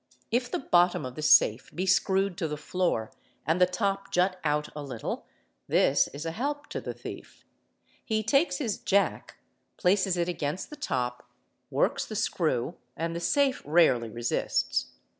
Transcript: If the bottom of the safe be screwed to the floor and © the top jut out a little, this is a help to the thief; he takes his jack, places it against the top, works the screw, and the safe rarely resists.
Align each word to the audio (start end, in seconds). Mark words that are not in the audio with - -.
If 0.31 0.49
the 0.49 0.57
bottom 0.57 1.05
of 1.05 1.13
the 1.13 1.21
safe 1.21 1.69
be 1.75 1.85
screwed 1.85 2.35
to 2.39 2.47
the 2.47 2.57
floor 2.57 3.11
and 3.45 3.57
© 3.57 3.59
the 3.59 3.71
top 3.71 4.11
jut 4.11 4.39
out 4.43 4.67
a 4.75 4.81
little, 4.81 5.27
this 5.67 6.07
is 6.07 6.25
a 6.25 6.31
help 6.31 6.65
to 6.69 6.81
the 6.81 6.95
thief; 6.95 7.45
he 8.03 8.23
takes 8.23 8.57
his 8.57 8.79
jack, 8.79 9.37
places 9.77 10.17
it 10.17 10.27
against 10.27 10.71
the 10.71 10.75
top, 10.75 11.29
works 11.69 12.03
the 12.07 12.15
screw, 12.15 12.77
and 12.97 13.15
the 13.15 13.19
safe 13.19 13.61
rarely 13.63 14.09
resists. 14.09 14.87